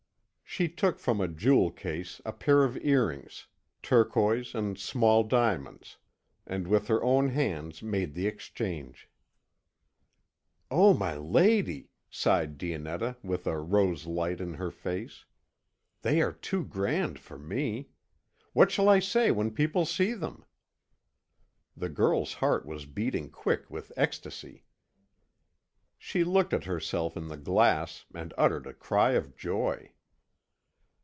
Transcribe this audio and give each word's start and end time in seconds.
She 0.43 0.67
took 0.67 0.99
from 0.99 1.21
a 1.21 1.29
jewel 1.29 1.71
case 1.71 2.19
a 2.25 2.33
pair 2.33 2.65
of 2.65 2.75
earrings, 2.83 3.47
turquoise 3.81 4.53
and 4.53 4.77
small 4.77 5.23
diamonds, 5.23 5.95
and 6.45 6.67
with 6.67 6.89
her 6.89 7.01
own 7.01 7.29
hands 7.29 7.81
made 7.81 8.13
the 8.15 8.27
exchange. 8.27 9.07
"Oh, 10.69 10.93
my 10.93 11.15
lady," 11.15 11.87
sighed 12.09 12.57
Dionetta 12.57 13.15
with 13.23 13.47
a 13.47 13.61
rose 13.61 14.05
light 14.05 14.41
in 14.41 14.55
her 14.55 14.71
face. 14.71 15.23
"They 16.01 16.21
are 16.21 16.33
too 16.33 16.65
grand 16.65 17.17
for 17.17 17.39
me! 17.39 17.87
What 18.51 18.71
shall 18.71 18.89
I 18.89 18.99
say 18.99 19.31
when 19.31 19.51
people 19.51 19.85
see 19.85 20.11
them?" 20.13 20.43
The 21.77 21.87
girl's 21.89 22.33
heart 22.33 22.65
was 22.65 22.85
beating 22.85 23.29
quick 23.29 23.69
with 23.71 23.93
ecstasy. 23.95 24.65
She 25.97 26.25
looked 26.25 26.51
at 26.53 26.65
herself 26.65 27.15
in 27.15 27.29
the 27.29 27.37
glass, 27.37 28.03
and 28.13 28.33
uttered 28.37 28.67
a 28.67 28.73
cry 28.73 29.11
of 29.13 29.37
joy. 29.37 29.93